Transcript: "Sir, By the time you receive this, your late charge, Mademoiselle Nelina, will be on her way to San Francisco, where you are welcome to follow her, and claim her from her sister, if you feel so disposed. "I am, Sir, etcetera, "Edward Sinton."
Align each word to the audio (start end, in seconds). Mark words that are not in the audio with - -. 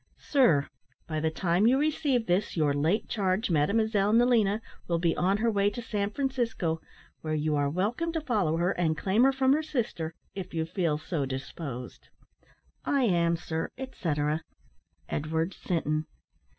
"Sir, 0.17 0.67
By 1.05 1.19
the 1.19 1.29
time 1.29 1.67
you 1.67 1.77
receive 1.77 2.25
this, 2.25 2.57
your 2.57 2.73
late 2.73 3.07
charge, 3.07 3.51
Mademoiselle 3.51 4.13
Nelina, 4.13 4.59
will 4.87 4.97
be 4.97 5.15
on 5.15 5.37
her 5.37 5.51
way 5.51 5.69
to 5.69 5.79
San 5.79 6.09
Francisco, 6.09 6.81
where 7.21 7.35
you 7.35 7.55
are 7.55 7.69
welcome 7.69 8.11
to 8.13 8.19
follow 8.21 8.57
her, 8.57 8.71
and 8.71 8.97
claim 8.97 9.21
her 9.25 9.31
from 9.31 9.53
her 9.53 9.61
sister, 9.61 10.15
if 10.33 10.55
you 10.55 10.65
feel 10.65 10.97
so 10.97 11.27
disposed. 11.27 12.09
"I 12.83 13.03
am, 13.03 13.35
Sir, 13.37 13.69
etcetera, 13.77 14.41
"Edward 15.07 15.53
Sinton." 15.53 16.07